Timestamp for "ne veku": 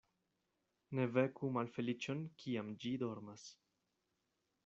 0.99-1.49